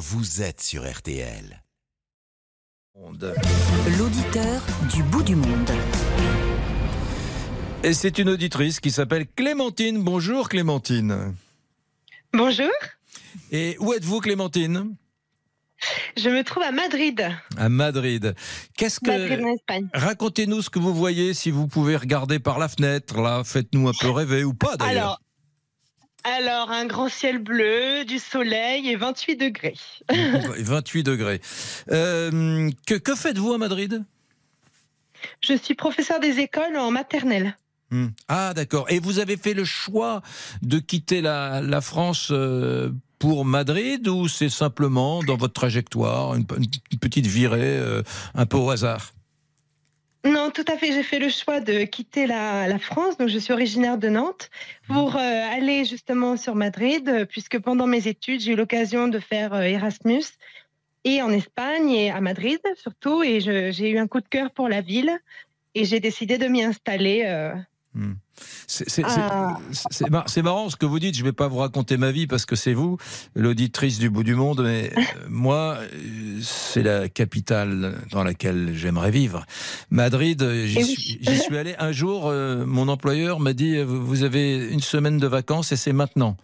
vous 0.00 0.40
êtes 0.40 0.62
sur 0.62 0.90
RTL. 0.90 1.62
L'auditeur 3.98 4.62
du 4.94 5.02
bout 5.02 5.22
du 5.22 5.36
monde. 5.36 5.70
Et 7.82 7.92
c'est 7.92 8.16
une 8.18 8.30
auditrice 8.30 8.80
qui 8.80 8.92
s'appelle 8.92 9.26
Clémentine. 9.26 10.02
Bonjour 10.02 10.48
Clémentine. 10.48 11.34
Bonjour. 12.32 12.70
Et 13.52 13.76
où 13.78 13.92
êtes-vous 13.92 14.20
Clémentine? 14.20 14.96
Je 16.16 16.30
me 16.30 16.44
trouve 16.44 16.62
à 16.62 16.72
Madrid. 16.72 17.28
À 17.58 17.68
Madrid. 17.68 18.34
Qu'est-ce 18.78 19.00
Madrid 19.06 19.40
en 19.40 19.48
que 19.50 19.54
Espagne. 19.54 19.88
racontez-nous 19.92 20.62
ce 20.62 20.70
que 20.70 20.78
vous 20.78 20.94
voyez 20.94 21.34
si 21.34 21.50
vous 21.50 21.68
pouvez 21.68 21.96
regarder 21.96 22.38
par 22.38 22.58
la 22.58 22.68
fenêtre 22.68 23.20
là, 23.20 23.42
faites-nous 23.44 23.86
un 23.86 23.92
peu 24.00 24.08
rêver 24.08 24.44
ou 24.44 24.54
pas 24.54 24.78
d'ailleurs. 24.78 25.02
Alors, 25.02 25.20
alors, 26.24 26.70
un 26.70 26.86
grand 26.86 27.08
ciel 27.08 27.38
bleu, 27.38 28.04
du 28.04 28.18
soleil 28.18 28.88
et 28.88 28.96
28 28.96 29.36
degrés. 29.36 29.76
28 30.10 31.02
degrés. 31.02 31.40
Euh, 31.90 32.70
que, 32.86 32.94
que 32.94 33.14
faites-vous 33.14 33.52
à 33.52 33.58
Madrid? 33.58 34.04
Je 35.40 35.54
suis 35.54 35.74
professeur 35.74 36.20
des 36.20 36.38
écoles 36.38 36.76
en 36.76 36.90
maternelle. 36.90 37.56
Hmm. 37.90 38.08
Ah 38.28 38.52
d'accord. 38.54 38.90
Et 38.90 39.00
vous 39.00 39.18
avez 39.18 39.36
fait 39.36 39.54
le 39.54 39.64
choix 39.64 40.22
de 40.62 40.78
quitter 40.78 41.20
la, 41.20 41.60
la 41.60 41.80
France 41.80 42.28
euh, 42.30 42.90
pour 43.18 43.44
Madrid 43.44 44.06
ou 44.06 44.28
c'est 44.28 44.48
simplement 44.48 45.22
dans 45.22 45.36
votre 45.36 45.54
trajectoire 45.54 46.34
une, 46.34 46.46
une 46.92 46.98
petite 46.98 47.26
virée 47.26 47.78
euh, 47.78 48.02
un 48.34 48.46
peu 48.46 48.56
au 48.56 48.70
hasard? 48.70 49.12
Non, 50.24 50.50
tout 50.50 50.64
à 50.68 50.76
fait. 50.76 50.92
J'ai 50.92 51.02
fait 51.02 51.18
le 51.18 51.30
choix 51.30 51.60
de 51.60 51.84
quitter 51.84 52.26
la, 52.26 52.68
la 52.68 52.78
France. 52.78 53.16
Donc, 53.16 53.28
je 53.28 53.38
suis 53.38 53.52
originaire 53.52 53.96
de 53.96 54.08
Nantes 54.08 54.50
pour 54.86 55.16
euh, 55.16 55.20
aller 55.20 55.84
justement 55.86 56.36
sur 56.36 56.54
Madrid, 56.54 57.08
euh, 57.08 57.24
puisque 57.24 57.58
pendant 57.58 57.86
mes 57.86 58.06
études, 58.06 58.40
j'ai 58.40 58.52
eu 58.52 58.56
l'occasion 58.56 59.08
de 59.08 59.18
faire 59.18 59.54
euh, 59.54 59.62
Erasmus 59.62 60.24
et 61.04 61.22
en 61.22 61.30
Espagne 61.30 61.90
et 61.90 62.10
à 62.10 62.20
Madrid 62.20 62.60
surtout. 62.76 63.22
Et 63.22 63.40
j'ai 63.40 63.90
eu 63.90 63.98
un 63.98 64.06
coup 64.08 64.20
de 64.20 64.28
cœur 64.28 64.50
pour 64.50 64.68
la 64.68 64.82
ville 64.82 65.18
et 65.74 65.84
j'ai 65.86 66.00
décidé 66.00 66.36
de 66.36 66.46
m'y 66.46 66.62
installer. 66.62 67.22
euh, 67.24 67.54
Hmm. 67.92 68.12
C'est 68.68 68.88
c'est- 68.88 69.02
c'est- 69.08 69.82
c'est 69.90 70.10
mar- 70.10 70.24
c'est 70.28 70.42
marrant 70.42 70.70
ce 70.70 70.76
que 70.76 70.86
vous 70.86 71.00
dites. 71.00 71.16
Je 71.16 71.22
ne 71.22 71.26
vais 71.26 71.32
pas 71.32 71.48
vous 71.48 71.56
raconter 71.58 71.96
ma 71.96 72.12
vie 72.12 72.28
parce 72.28 72.46
que 72.46 72.54
c'est 72.54 72.72
vous, 72.72 72.98
l'auditrice 73.34 73.98
du 73.98 74.10
bout 74.10 74.22
du 74.22 74.36
monde. 74.36 74.62
Mais 74.62 74.92
euh, 74.96 75.00
moi, 75.28 75.78
euh, 75.80 76.38
c'est 76.40 76.84
la 76.84 77.08
capitale 77.08 77.96
dans 78.12 78.22
laquelle 78.22 78.70
j'aimerais 78.74 79.10
vivre. 79.10 79.44
Madrid, 79.90 80.40
euh, 80.42 80.66
j'y 80.66 80.78
Eh 80.78 80.84
suis, 80.84 81.20
suis 81.38 81.56
allé 81.58 81.74
un 81.80 81.90
jour. 81.90 82.28
euh, 82.28 82.64
mon 82.64 82.86
employeur 82.88 83.40
m'a 83.40 83.52
dit 83.54 83.76
euh, 83.76 83.84
Vous 83.84 84.22
avez 84.22 84.68
une 84.70 84.80
semaine 84.80 85.18
de 85.18 85.26
vacances 85.26 85.72
et 85.72 85.76
c'est 85.76 85.92
maintenant. 85.92 86.36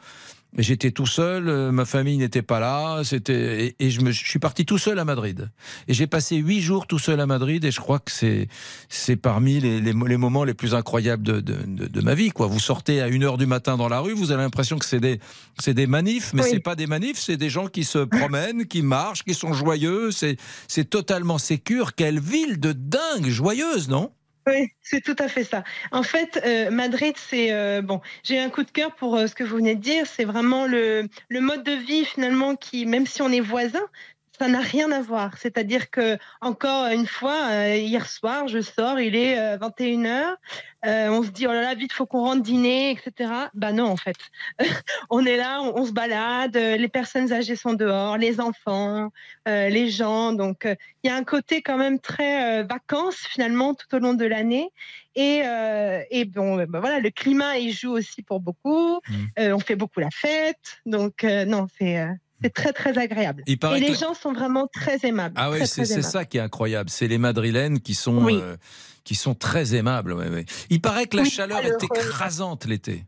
J'étais 0.58 0.90
tout 0.90 1.06
seul, 1.06 1.48
euh, 1.48 1.70
ma 1.70 1.84
famille 1.84 2.16
n'était 2.16 2.42
pas 2.42 2.60
là, 2.60 3.02
c'était 3.04 3.66
et, 3.66 3.76
et 3.78 3.90
je, 3.90 4.00
me, 4.00 4.10
je 4.10 4.24
suis 4.24 4.38
parti 4.38 4.64
tout 4.64 4.78
seul 4.78 4.98
à 4.98 5.04
Madrid. 5.04 5.50
Et 5.86 5.92
j'ai 5.94 6.06
passé 6.06 6.36
huit 6.36 6.60
jours 6.62 6.86
tout 6.86 6.98
seul 6.98 7.20
à 7.20 7.26
Madrid 7.26 7.64
et 7.64 7.70
je 7.70 7.80
crois 7.80 7.98
que 7.98 8.10
c'est 8.10 8.48
c'est 8.88 9.16
parmi 9.16 9.60
les, 9.60 9.80
les, 9.80 9.92
les 9.92 10.16
moments 10.16 10.44
les 10.44 10.54
plus 10.54 10.74
incroyables 10.74 11.22
de, 11.22 11.40
de, 11.40 11.56
de, 11.66 11.86
de 11.86 12.00
ma 12.00 12.14
vie. 12.14 12.30
Quoi. 12.30 12.46
Vous 12.46 12.60
sortez 12.60 13.02
à 13.02 13.06
1 13.06 13.22
heure 13.22 13.36
du 13.38 13.46
matin 13.46 13.76
dans 13.76 13.88
la 13.88 14.00
rue, 14.00 14.14
vous 14.14 14.32
avez 14.32 14.42
l'impression 14.42 14.78
que 14.78 14.86
c'est 14.86 15.00
des, 15.00 15.20
c'est 15.58 15.74
des 15.74 15.86
manifs, 15.86 16.32
mais 16.32 16.42
Oui. 16.42 16.48
c'est 16.52 16.60
pas 16.60 16.74
des 16.74 16.86
manifs, 16.86 17.18
c'est 17.18 17.36
des 17.36 17.50
gens 17.50 17.66
qui 17.66 17.84
se 17.84 17.98
promènent, 17.98 18.66
qui 18.66 18.82
marchent, 18.82 19.24
qui 19.24 19.34
sont 19.34 19.52
joyeux. 19.52 20.10
C'est, 20.10 20.36
c'est 20.68 20.88
totalement 20.88 21.38
sécure. 21.38 21.94
Quelle 21.94 22.18
ville 22.20 22.58
de 22.60 22.72
dingue, 22.72 23.28
joyeuse, 23.28 23.88
non? 23.88 24.10
Oui, 24.48 24.68
c'est 24.80 25.00
tout 25.00 25.16
à 25.18 25.26
fait 25.28 25.42
ça. 25.42 25.64
En 25.90 26.04
fait, 26.04 26.40
euh, 26.44 26.70
Madrid, 26.70 27.14
c'est 27.16 27.52
euh, 27.52 27.82
bon. 27.82 28.00
J'ai 28.22 28.38
un 28.38 28.48
coup 28.48 28.62
de 28.62 28.70
cœur 28.70 28.94
pour 28.94 29.16
euh, 29.16 29.26
ce 29.26 29.34
que 29.34 29.42
vous 29.42 29.56
venez 29.56 29.74
de 29.74 29.80
dire. 29.80 30.06
C'est 30.06 30.24
vraiment 30.24 30.66
le, 30.66 31.08
le 31.28 31.40
mode 31.40 31.64
de 31.64 31.72
vie 31.72 32.04
finalement 32.04 32.54
qui, 32.54 32.86
même 32.86 33.06
si 33.06 33.22
on 33.22 33.30
est 33.32 33.40
voisins, 33.40 33.88
ça 34.38 34.48
n'a 34.48 34.60
rien 34.60 34.90
à 34.92 35.00
voir. 35.00 35.36
C'est-à-dire 35.38 35.90
que 35.90 36.18
encore 36.40 36.86
une 36.86 37.06
fois, 37.06 37.48
euh, 37.50 37.76
hier 37.76 38.06
soir, 38.08 38.48
je 38.48 38.60
sors, 38.60 39.00
il 39.00 39.16
est 39.16 39.56
21 39.58 40.02
h 40.02 40.36
on 40.84 41.22
se 41.24 41.30
dit 41.30 41.46
oh 41.48 41.52
là 41.52 41.62
là, 41.62 41.74
vite, 41.74 41.92
faut 41.92 42.06
qu'on 42.06 42.20
rentre 42.20 42.42
dîner, 42.42 42.92
etc. 42.92 43.32
Bah 43.54 43.72
non, 43.72 43.86
en 43.86 43.96
fait, 43.96 44.16
on 45.10 45.24
est 45.26 45.36
là, 45.36 45.60
on, 45.62 45.80
on 45.80 45.84
se 45.86 45.92
balade. 45.92 46.56
euh, 46.56 46.76
Les 46.76 46.88
personnes 46.88 47.32
âgées 47.32 47.56
sont 47.56 47.74
dehors, 47.74 48.16
les 48.18 48.40
enfants, 48.40 49.10
euh, 49.48 49.68
les 49.68 49.90
gens. 49.90 50.32
Donc 50.32 50.64
euh, 50.64 50.74
il 51.02 51.08
y 51.08 51.10
a 51.10 51.16
un 51.16 51.24
côté 51.24 51.60
quand 51.62 51.76
même 51.76 51.98
très 51.98 52.60
euh, 52.60 52.64
vacances 52.64 53.16
finalement 53.16 53.74
tout 53.74 53.92
au 53.96 53.98
long 53.98 54.14
de 54.14 54.24
l'année. 54.24 54.70
Et, 55.16 55.42
euh, 55.44 56.02
et 56.10 56.24
bon, 56.24 56.58
euh, 56.60 56.66
bah 56.66 56.78
voilà, 56.80 57.00
le 57.00 57.10
climat 57.10 57.56
il 57.58 57.72
joue 57.72 57.92
aussi 57.92 58.22
pour 58.22 58.38
beaucoup. 58.40 59.00
Euh, 59.38 59.52
on 59.52 59.58
fait 59.58 59.76
beaucoup 59.76 60.00
la 60.00 60.10
fête, 60.10 60.78
donc 60.84 61.24
euh, 61.24 61.44
non, 61.46 61.66
c'est 61.78 61.98
euh, 61.98 62.12
c'est 62.42 62.52
très 62.52 62.72
très 62.72 62.98
agréable. 62.98 63.42
Et 63.46 63.56
les 63.80 63.86
que- 63.88 63.94
gens 63.98 64.14
sont 64.14 64.32
vraiment 64.32 64.66
très 64.72 64.98
aimables. 65.04 65.34
Ah 65.38 65.50
oui, 65.50 65.66
c'est, 65.66 65.84
ça 66.02 66.24
qui 66.24 66.38
est 66.38 66.40
incroyable. 66.40 66.90
C'est 66.90 67.08
les 67.08 67.18
Madrilènes 67.18 67.80
qui 67.80 67.94
sont, 67.94 68.24
Oui. 68.24 68.38
euh, 68.40 68.56
qui 69.04 69.14
sont 69.14 69.34
très 69.34 69.74
aimables. 69.74 70.12
ouais, 70.12 70.28
ouais. 70.28 70.44
Il 70.70 70.80
paraît 70.80 71.06
que 71.06 71.16
la 71.16 71.22
Oui, 71.22 71.30
chaleur 71.30 71.64
est 71.64 71.82
écrasante 71.82 72.66
l'été. 72.66 73.04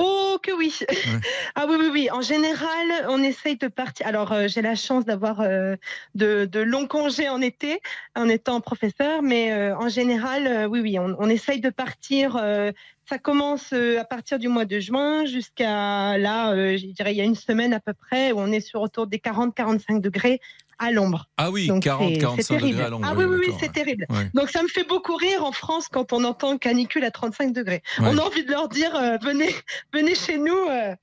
Oh 0.00 0.38
que 0.40 0.52
oui. 0.52 0.72
ah 1.56 1.66
oui 1.68 1.74
oui 1.80 1.88
oui. 1.92 2.10
En 2.12 2.20
général, 2.20 2.86
on 3.08 3.20
essaye 3.20 3.56
de 3.56 3.66
partir. 3.66 4.06
Alors 4.06 4.30
euh, 4.32 4.46
j'ai 4.46 4.62
la 4.62 4.76
chance 4.76 5.04
d'avoir 5.04 5.40
euh, 5.40 5.74
de, 6.14 6.44
de 6.44 6.60
longs 6.60 6.86
congés 6.86 7.28
en 7.28 7.40
été 7.42 7.80
en 8.14 8.28
étant 8.28 8.60
professeur, 8.60 9.22
mais 9.22 9.50
euh, 9.52 9.76
en 9.76 9.88
général, 9.88 10.68
oui 10.68 10.80
oui, 10.80 10.98
on, 11.00 11.16
on 11.18 11.28
essaye 11.28 11.60
de 11.60 11.70
partir. 11.70 12.36
euh, 12.36 12.70
ça 13.08 13.18
commence 13.18 13.72
à 13.72 14.04
partir 14.04 14.38
du 14.38 14.48
mois 14.48 14.66
de 14.66 14.78
juin 14.80 15.24
jusqu'à 15.24 16.18
là, 16.18 16.52
euh, 16.52 16.76
je 16.76 16.86
dirais 16.86 17.14
il 17.14 17.16
y 17.16 17.22
a 17.22 17.24
une 17.24 17.34
semaine 17.34 17.72
à 17.72 17.80
peu 17.80 17.94
près 17.94 18.32
où 18.32 18.38
on 18.38 18.52
est 18.52 18.60
sur 18.60 18.82
autour 18.82 19.06
des 19.06 19.16
40-45 19.18 20.00
degrés 20.02 20.40
à 20.78 20.90
l'ombre. 20.92 21.28
Ah 21.36 21.50
oui, 21.50 21.66
Donc 21.66 21.82
40, 21.82 22.12
c'est- 22.14 22.18
45 22.18 22.42
c'est 22.60 22.66
degrés 22.66 22.82
à 22.84 22.88
l'ombre. 22.88 23.06
Ah 23.08 23.14
oui 23.16 23.24
oui 23.24 23.36
oui, 23.40 23.54
c'est 23.58 23.66
ouais. 23.66 23.72
terrible. 23.72 24.06
Ouais. 24.10 24.30
Donc 24.34 24.50
ça 24.50 24.62
me 24.62 24.68
fait 24.68 24.84
beaucoup 24.86 25.16
rire 25.16 25.44
en 25.44 25.52
France 25.52 25.88
quand 25.90 26.12
on 26.12 26.22
entend 26.24 26.56
canicule 26.58 27.04
à 27.04 27.10
35 27.10 27.52
degrés. 27.52 27.82
Ouais. 27.98 28.06
On 28.10 28.18
a 28.18 28.22
envie 28.22 28.44
de 28.44 28.50
leur 28.50 28.68
dire 28.68 28.94
euh, 28.94 29.16
venez, 29.22 29.54
venez 29.92 30.14
chez 30.14 30.38
nous. 30.38 30.54
euh, 30.70 30.94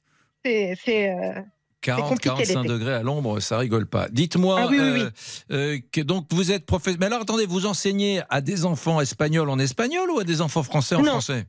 c'est, 0.43 0.77
c'est, 0.83 1.09
euh, 1.09 1.41
40, 1.81 2.09
compliqué 2.09 2.29
45 2.29 2.61
l'été. 2.63 2.73
degrés 2.73 2.93
à 2.93 3.03
l'ombre, 3.03 3.39
ça 3.39 3.57
rigole 3.59 3.85
pas. 3.85 4.07
Dites-moi, 4.09 4.59
Ah 4.61 4.67
oui, 4.69 4.77
oui, 4.79 5.01
euh, 5.01 5.09
euh, 5.51 5.77
que 5.91 6.01
donc 6.01 6.25
vous 6.31 6.51
êtes 6.51 6.65
professeur. 6.65 6.97
Mais 6.99 7.05
alors 7.07 7.21
attendez, 7.21 7.45
vous 7.45 7.65
enseignez 7.67 8.21
à 8.29 8.41
des 8.41 8.65
enfants 8.65 9.01
espagnols 9.01 9.49
en 9.49 9.59
espagnol 9.59 10.09
ou 10.09 10.19
à 10.19 10.23
des 10.23 10.41
enfants 10.41 10.63
français 10.63 10.95
en 10.95 11.01
Non. 11.03 11.11
français? 11.11 11.45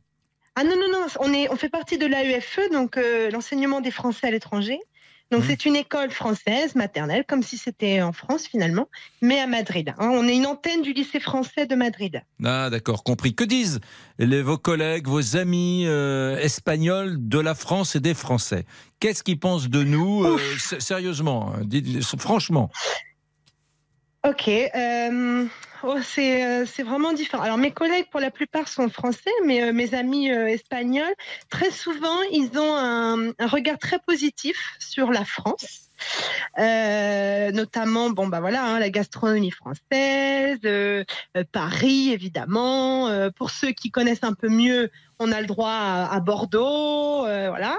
Ah 0.59 0.65
non 0.65 0.75
non 0.77 0.89
non, 0.91 1.07
on 1.21 1.33
est, 1.35 1.51
on 1.51 1.57
fait 1.57 1.69
partie 1.69 1.99
de 1.99 2.07
l'AEFE, 2.07 2.71
donc 2.73 2.97
euh, 2.97 3.31
l'enseignement 3.31 3.81
des 3.83 3.91
Français 3.91 4.27
à 4.27 4.31
l'étranger. 4.31 4.79
Donc 5.33 5.43
Mhm. 5.43 5.47
c'est 5.49 5.65
une 5.67 5.75
école 5.77 6.11
française 6.11 6.75
maternelle, 6.77 7.25
comme 7.27 7.43
si 7.43 7.59
c'était 7.59 8.01
en 8.01 8.13
France 8.13 8.47
finalement, 8.47 8.89
mais 9.23 9.41
à 9.41 9.47
Madrid. 9.49 9.93
hein. 9.99 10.11
On 10.13 10.29
est 10.29 10.37
une 10.37 10.47
antenne 10.47 10.83
du 10.83 10.93
lycée 10.93 11.19
français 11.19 11.67
de 11.67 11.75
Madrid. 11.75 12.23
Ah 12.45 12.71
d'accord, 12.71 13.03
compris. 13.03 13.35
Que 13.35 13.43
disent 13.45 13.81
les, 14.19 14.41
vos 14.43 14.57
collègues, 14.59 15.09
vos 15.09 15.37
amis 15.37 15.85
euh, 15.87 16.37
espagnols 16.39 17.17
de 17.19 17.41
la 17.41 17.55
France 17.57 17.97
et 17.97 18.01
des 18.01 18.15
Français? 18.15 18.67
Qu'est-ce 19.01 19.23
qu'ils 19.25 19.41
pensent 19.41 19.69
de 19.69 19.83
nous 19.83 20.25
euh, 20.25 20.39
Sérieusement, 20.79 21.53
hein, 21.55 21.63
franchement? 22.19 22.71
Ok, 24.27 24.49
euh, 24.49 25.47
oh, 25.85 25.99
c'est 26.03 26.45
euh, 26.45 26.67
c'est 26.67 26.83
vraiment 26.83 27.13
différent. 27.13 27.45
Alors 27.45 27.59
mes 27.59 27.71
collègues 27.71 28.07
pour 28.11 28.19
la 28.19 28.33
plupart 28.33 28.67
sont 28.67 28.89
français, 28.89 29.31
mais 29.45 29.63
euh, 29.63 29.73
mes 29.73 29.95
amis 29.95 30.29
espagnols, 30.29 31.15
très 31.49 31.71
souvent 31.71 32.21
ils 32.33 32.59
ont 32.59 32.75
un, 32.75 33.33
regard 33.47 33.79
très 33.79 34.01
positif 34.01 34.75
sur 34.81 35.13
la 35.13 35.25
France, 35.25 35.91
notamment 36.59 38.11
bon 38.11 38.27
bah 38.27 38.41
voilà 38.41 38.65
hein, 38.65 38.81
la 38.81 38.91
gastronomie 38.91 39.53
française, 39.53 40.59
Paris 41.53 42.11
évidemment. 42.11 43.31
Pour 43.37 43.51
ceux 43.51 43.71
qui 43.71 43.93
connaissent 43.93 44.25
un 44.25 44.35
peu 44.35 44.49
mieux, 44.49 44.91
on 45.21 45.31
a 45.31 45.41
le 45.41 45.47
droit 45.47 45.71
à, 45.71 46.13
à 46.13 46.19
Bordeaux, 46.19 47.21
voilà. 47.21 47.79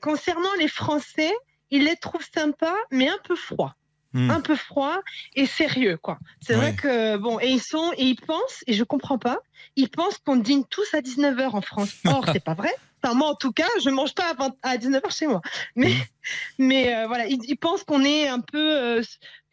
Concernant 0.00 0.54
les 0.60 0.68
Français, 0.68 1.32
ils 1.72 1.82
les 1.82 1.96
trouvent 1.96 2.28
sympas, 2.32 2.76
mais 2.92 3.08
un 3.08 3.18
peu 3.24 3.34
froids 3.34 3.74
Hmm. 4.16 4.30
un 4.30 4.40
peu 4.40 4.56
froid 4.56 4.98
et 5.34 5.44
sérieux 5.46 5.98
quoi. 6.00 6.18
C'est 6.40 6.54
Ouais. 6.54 6.72
vrai 6.72 6.74
que 6.74 7.16
bon 7.18 7.38
et 7.38 7.48
ils 7.50 7.60
sont 7.62 7.92
et 7.98 8.04
ils 8.04 8.16
pensent 8.16 8.64
et 8.66 8.72
je 8.72 8.82
comprends 8.82 9.18
pas, 9.18 9.38
ils 9.76 9.90
pensent 9.90 10.18
qu'on 10.18 10.36
dîne 10.36 10.64
tous 10.64 10.94
à 10.94 11.00
19h 11.00 11.50
en 11.54 11.60
France. 11.60 11.90
Or 12.06 12.24
c'est 12.32 12.42
pas 12.42 12.54
vrai. 12.54 12.70
Enfin 13.02 13.14
moi 13.14 13.28
en 13.28 13.34
tout 13.34 13.52
cas, 13.52 13.68
je 13.84 13.90
mange 13.90 14.14
pas 14.14 14.30
à, 14.30 14.34
20 14.34 14.54
à 14.62 14.76
19h 14.78 15.14
chez 15.14 15.26
moi. 15.26 15.42
Mais 15.76 15.88
Mhm. 15.90 15.94
mais 16.58 16.94
euh, 16.96 17.06
voilà, 17.06 17.26
ils, 17.26 17.38
ils 17.44 17.56
pensent 17.58 17.84
qu'on 17.84 18.04
est 18.04 18.26
un 18.26 18.40
peu 18.40 18.58
euh, 18.58 19.02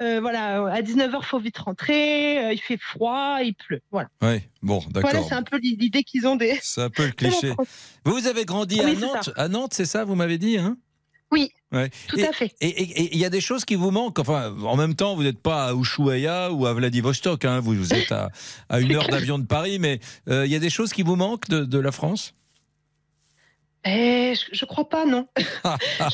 euh, 0.01 0.21
voilà, 0.21 0.65
à 0.71 0.81
19h 0.81 1.21
faut 1.23 1.39
vite 1.39 1.57
rentrer, 1.57 2.53
il 2.53 2.59
fait 2.61 2.77
froid, 2.79 3.39
il 3.43 3.53
pleut. 3.53 3.81
Voilà. 3.91 4.07
Oui, 4.21 4.39
bon, 4.61 4.79
d'accord. 4.91 5.11
Voilà, 5.11 5.21
c'est 5.27 5.35
un 5.35 5.43
peu 5.43 5.57
l'idée 5.57 6.03
qu'ils 6.03 6.25
ont 6.25 6.35
des 6.37 6.57
C'est 6.61 6.81
un 6.83 6.89
peu 6.89 7.05
le 7.05 7.11
cliché. 7.11 7.53
Vous 8.05 8.27
avez 8.27 8.45
grandi 8.45 8.79
Oui, 8.83 8.91
à 8.91 8.95
Nantes, 8.95 9.29
à 9.35 9.47
Nantes, 9.49 9.73
c'est 9.73 9.85
ça, 9.85 10.03
vous 10.05 10.15
m'avez 10.15 10.37
dit, 10.37 10.57
hein? 10.57 10.77
Oui, 11.33 11.51
Ouais. 11.71 11.89
tout 12.07 12.19
Et- 12.19 12.27
à 12.27 12.31
fait. 12.31 12.53
Et 12.61 13.13
il 13.15 13.19
y 13.19 13.25
a 13.25 13.29
des 13.31 13.41
choses 13.41 13.65
qui 13.65 13.73
vous 13.75 13.89
manquent. 13.89 14.19
Enfin, 14.19 14.53
en 14.63 14.75
même 14.77 14.93
temps, 14.95 15.15
vous 15.15 15.23
n'êtes 15.23 15.41
pas 15.41 15.69
à 15.69 15.73
Ushuaïa 15.73 16.51
ou 16.51 16.67
à 16.67 16.73
Vladivostok. 16.73 17.43
Hein. 17.45 17.59
Vous, 17.59 17.73
vous 17.73 17.93
êtes 17.93 18.11
à, 18.11 18.29
à 18.69 18.79
une 18.79 18.93
heure 18.95 19.07
d'avion 19.07 19.39
de 19.39 19.45
Paris, 19.47 19.79
mais 19.79 19.99
euh, 20.29 20.45
il 20.45 20.51
y 20.51 20.55
a 20.55 20.59
des 20.59 20.69
choses 20.69 20.93
qui 20.93 21.01
vous 21.01 21.15
manquent 21.15 21.49
de, 21.49 21.65
de 21.65 21.79
la 21.79 21.91
France? 21.91 22.35
Eh, 23.85 24.33
je, 24.35 24.55
je 24.55 24.65
crois 24.65 24.87
pas, 24.87 25.05
non. 25.05 25.27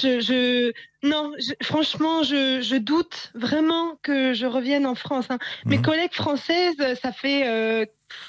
je, 0.02 0.20
je, 0.22 0.72
non, 1.08 1.34
je- 1.38 1.54
franchement, 1.64 2.24
je, 2.24 2.62
je 2.62 2.76
doute 2.78 3.32
vraiment 3.36 3.96
que 4.02 4.34
je 4.34 4.46
revienne 4.48 4.88
en 4.88 4.96
France. 4.96 5.26
hein. 5.30 5.38
Mes 5.66 5.78
Mhm. 5.78 5.84
collègues 5.84 6.14
françaises, 6.14 6.78
ça 7.02 7.12
fait 7.12 7.48
euh, 7.48 7.86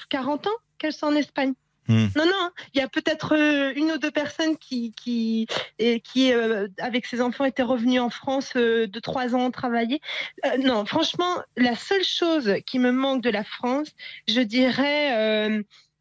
40 0.09 0.45
ans 0.47 0.57
qu'elles 0.77 0.93
sont 0.93 1.07
en 1.07 1.15
Espagne. 1.15 1.53
Mhm. 1.87 2.09
Non, 2.15 2.25
non, 2.25 2.49
il 2.73 2.79
y 2.79 2.83
a 2.83 2.87
peut-être 2.87 3.35
euh, 3.35 3.73
une 3.75 3.91
ou 3.91 3.97
deux 3.97 4.11
personnes 4.11 4.55
qui, 4.57 4.93
qui, 4.95 5.47
euh, 6.33 6.67
avec 6.79 7.05
ses 7.05 7.21
enfants, 7.21 7.43
étaient 7.45 7.63
revenues 7.63 7.99
en 7.99 8.09
France 8.09 8.53
euh, 8.55 8.87
de 8.87 8.99
trois 8.99 9.35
ans 9.35 9.49
travailler. 9.51 9.99
Euh, 10.45 10.57
non, 10.57 10.85
franchement, 10.85 11.41
la 11.57 11.75
seule 11.75 12.03
chose 12.03 12.55
qui 12.65 12.79
me 12.79 12.91
manque 12.91 13.21
de 13.23 13.29
la 13.29 13.43
France, 13.43 13.89
je 14.27 14.41
dirais 14.41 15.57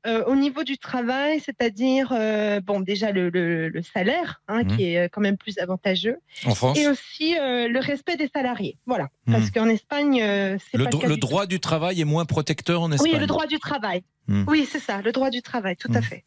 euh, 0.07 0.25
au 0.27 0.35
niveau 0.35 0.65
du 0.65 0.79
travail, 0.79 1.41
c'est-à-dire, 1.41 2.11
euh, 2.13 2.61
bon, 2.61 2.81
déjà 2.81 3.13
le, 3.13 3.29
le- 3.29 3.69
le 3.69 3.83
salaire, 3.83 4.41
hein, 4.49 4.63
Mhm. 4.65 4.77
qui 4.77 4.85
est 4.95 5.09
quand 5.11 5.21
même 5.21 5.37
plus 5.37 5.59
avantageux, 5.59 6.17
En 6.47 6.55
France 6.55 6.79
et 6.79 6.89
aussi 6.89 7.37
euh, 7.39 7.69
le 7.69 7.81
respect 7.81 8.17
des 8.17 8.31
salariés. 8.35 8.79
Voilà, 8.87 9.09
Parce 9.33 9.51
qu'en 9.51 9.69
Espagne, 9.69 10.21
euh, 10.23 10.57
c'est 10.71 10.79
Le, 10.79 10.85
pas 10.85 10.91
dro- 10.91 10.99
le 11.01 11.03
cas 11.03 11.09
le 11.09 11.15
du 11.15 11.21
tout. 11.21 11.27
droit 11.27 11.47
du 11.47 11.61
travail 11.61 12.01
est 12.01 12.05
moins 12.05 12.25
protecteur 12.25 12.83
en 12.83 12.93
Espagne. 12.93 13.13
Oui, 13.15 13.19
le 13.19 13.27
droit 13.27 13.47
du 13.47 13.59
travail. 13.59 14.03
Mhm. 14.29 14.45
Oui, 14.49 14.69
c'est 14.71 14.79
ça, 14.81 15.01
le 15.03 15.11
droit 15.13 15.31
du 15.31 15.43
travail, 15.43 15.77
tout 15.77 15.91
à 15.93 15.99
Mhm. 15.99 16.03
fait. 16.05 16.25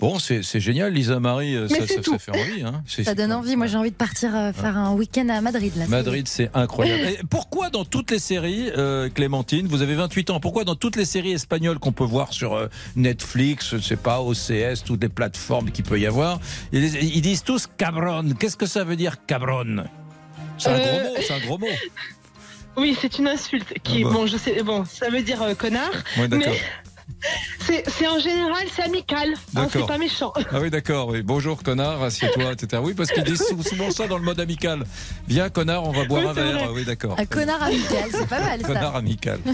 Bon, 0.00 0.18
c'est 0.20 0.42
c'est 0.44 0.60
génial, 0.60 0.92
Lisa 0.92 1.18
Marie, 1.18 1.56
euh, 1.56 1.66
ça, 1.68 1.74
ça, 1.86 2.18
fait 2.18 2.30
envie. 2.30 2.62
Hein. 2.64 2.82
C'est- 2.86 3.02
Ça 3.02 3.14
donne 3.16 3.32
envie. 3.32 3.56
Moi, 3.56 3.66
j'ai 3.66 3.76
envie 3.76 3.90
de 3.90 3.96
partir 3.96 4.34
euh, 4.36 4.52
faire 4.52 4.76
un 4.76 4.92
week-end 4.94 5.28
à 5.28 5.40
Madrid. 5.40 5.72
Là, 5.76 5.86
Madrid, 5.88 6.26
c'est 6.28 6.50
incroyable. 6.54 7.02
Et 7.20 7.20
pourquoi 7.28 7.68
dans 7.70 7.84
toutes 7.84 8.12
les 8.12 8.20
séries, 8.20 8.70
euh, 8.76 9.08
Clémentine, 9.08 9.66
vous 9.66 9.82
avez 9.82 9.96
28 9.96 10.30
ans, 10.30 10.38
pourquoi 10.38 10.62
dans 10.64 10.76
toutes 10.76 10.94
les 10.96 11.04
séries 11.04 11.32
espagnoles 11.32 11.80
qu'on 11.80 11.90
peut 11.92 12.04
voir 12.04 12.32
sur 12.32 12.54
euh, 12.54 12.68
Netflix, 12.94 13.70
je 13.76 13.78
sais 13.82 13.96
pas, 13.96 14.20
OCS, 14.20 14.84
toutes 14.84 15.02
les 15.02 15.08
plateformes 15.08 15.70
qu'il 15.72 15.84
peut 15.84 15.98
y 15.98 16.06
avoir, 16.06 16.38
ils, 16.72 16.84
ils 17.02 17.22
disent 17.22 17.42
tous 17.42 17.66
cabron. 17.76 18.24
Qu'est-ce 18.38 18.56
que 18.56 18.66
ça 18.66 18.84
veut 18.84 18.96
dire 18.96 19.24
cabron? 19.26 19.84
C'est 20.58 20.68
un 20.70 20.74
Euh, 20.74 21.02
gros 21.02 21.08
mot, 21.10 21.16
c'est 21.26 21.32
un 21.34 21.40
gros 21.40 21.58
mot. 21.58 21.66
Oui, 22.78 22.96
c'est 23.00 23.18
une 23.18 23.28
insulte 23.28 23.74
qui, 23.82 24.02
Ah 24.04 24.08
bah. 24.08 24.14
bon, 24.14 24.26
je 24.26 24.36
sais, 24.36 24.62
bon, 24.62 24.84
ça 24.84 25.10
veut 25.10 25.22
dire 25.22 25.42
euh, 25.42 25.54
connard, 25.54 25.90
Ouais, 26.18 26.28
d'accord. 26.28 26.52
mais 26.52 26.60
c'est 27.66 27.82
c'est 27.88 28.06
en 28.06 28.18
général, 28.18 28.64
c'est 28.74 28.82
amical, 28.82 29.30
hein, 29.30 29.38
D'accord. 29.54 29.70
c'est 29.72 29.86
pas 29.86 29.98
méchant. 29.98 30.32
Ah 30.52 30.60
oui, 30.60 30.70
d'accord. 30.70 31.08
Oui. 31.08 31.22
Bonjour, 31.22 31.62
connard, 31.62 32.02
assieds-toi, 32.02 32.52
etc. 32.52 32.80
Oui, 32.84 32.94
parce 32.94 33.10
qu'ils 33.10 33.24
disent 33.24 33.42
sou- 33.48 33.62
souvent 33.62 33.90
ça 33.90 34.06
dans 34.06 34.18
le 34.18 34.22
mode 34.24 34.38
amical. 34.38 34.84
Viens, 35.26 35.48
connard, 35.48 35.84
on 35.84 35.90
va 35.90 36.04
boire 36.04 36.22
Oui, 36.22 36.28
un 36.28 36.32
verre. 36.34 36.52
vrai. 36.52 36.62
Ah 36.66 36.72
Oui, 36.72 36.84
d'accord. 36.84 37.16
Un 37.18 37.24
connard 37.26 37.62
amical, 37.62 38.04
c'est 38.12 38.28
pas 38.28 38.40
mal 38.40 38.60
ça. 38.60 38.66
Connard 38.66 38.94
amical. 38.96 39.40
Bon, 39.44 39.52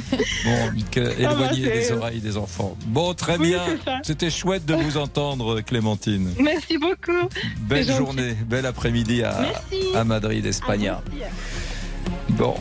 Ah 1.25 1.35
bah, 1.35 1.51
les 1.53 1.83
c'est- 1.85 1.93
oreilles 1.93 2.21
des 2.21 2.37
enfants. 2.37 2.77
Bon, 2.87 3.15
très 3.15 3.39
Oui, 3.39 3.49
bien. 3.49 3.63
C'était 4.03 4.31
chouette 4.31 4.67
de 4.67 4.75
vous 4.75 4.97
entendre, 4.99 5.61
Clémentine. 5.63 6.35
Merci 6.41 6.77
beaucoup. 6.77 7.29
Belle 7.61 7.87
journée, 7.91 8.35
bel 8.47 8.67
après-midi 8.67 9.23
à, 9.23 9.41
à 9.95 10.05
Madrid, 10.05 10.45
Espagne. 10.45 10.93
Bon, 12.31 12.55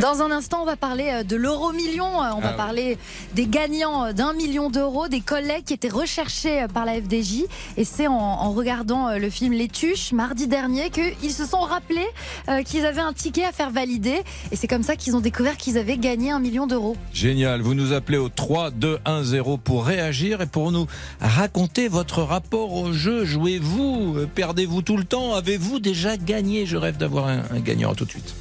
Dans 0.00 0.22
un 0.22 0.30
instant, 0.30 0.62
on 0.62 0.64
va 0.64 0.76
parler 0.76 1.10
euh, 1.12 1.22
de 1.22 1.36
l'euro 1.36 1.70
million. 1.72 2.06
Euh, 2.06 2.30
On 2.34 2.40
va 2.40 2.48
Ah 2.48 2.50
oui. 2.52 2.56
parler 2.56 2.98
des 3.34 3.46
gagnants 3.46 4.06
euh, 4.06 4.12
d'un 4.12 4.32
million 4.32 4.70
d'euros, 4.70 5.06
des 5.06 5.20
collègues 5.20 5.64
qui 5.64 5.74
étaient 5.74 5.88
recherchés 5.88 6.66
par 6.72 6.84
la 6.86 6.94
FDJ. 6.94 7.44
Et 7.76 7.84
c'est 7.84 8.06
en, 8.08 8.14
en 8.14 8.52
regardant 8.52 9.16
le 9.16 9.30
film 9.30 9.52
Les 9.52 9.68
Tuches 9.68 10.12
mardi 10.12 10.48
dernier 10.48 10.90
qu'ils 10.90 11.30
se 11.32 11.44
sont 11.44 11.60
rappelés 11.60 12.06
euh, 12.48 12.62
qu'ils 12.62 12.84
avaient 12.86 13.02
un 13.02 13.12
ticket 13.12 13.44
à 13.44 13.52
faire 13.52 13.70
valider. 13.70 14.22
Et 14.50 14.56
c'est 14.56 14.66
comme 14.66 14.82
ça 14.82 14.96
qu'ils 14.96 15.14
ont 15.14 15.20
découvert 15.20 15.56
qu'ils 15.56 15.76
avaient 15.78 15.98
gagné 15.98 16.30
un 16.30 16.40
million 16.40 16.66
d'euros. 16.66 16.96
génial. 17.12 17.60
Vous 17.60 17.74
nous 17.74 17.92
appelez 17.92 18.18
au 18.18 18.28
3 18.30 18.70
2 18.70 18.98
1 19.04 19.22
0 19.24 19.58
pour 19.58 19.84
réagir 19.84 20.40
et 20.40 20.46
pour 20.46 20.72
nous 20.72 20.86
raconter 21.20 21.88
votre 21.88 22.22
rapport 22.22 22.72
au 22.72 22.92
jeu. 22.92 23.24
Jouez-vous 23.24 24.26
Perdez-vous 24.34 24.82
tout 24.82 24.96
le 24.96 25.04
temps? 25.04 25.34
Avez-vous 25.34 25.78
déjà 25.80 26.16
gagné? 26.16 26.66
Je 26.66 26.76
rêve 26.78 26.96
d'avoir 26.96 27.28
un, 27.28 27.42
un 27.54 27.60
gagnant. 27.60 27.92
À 27.92 27.94
tout 27.94 28.06
de 28.06 28.10
suite. 28.10 28.34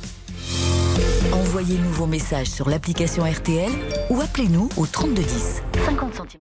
Envoyez-nous 1.52 1.92
vos 1.92 2.06
messages 2.06 2.48
sur 2.48 2.70
l'application 2.70 3.30
RTL 3.30 3.70
ou 4.10 4.22
appelez-nous 4.22 4.70
au 4.78 4.88
3210. 4.88 5.62
50 5.86 6.16
centimes. 6.16 6.40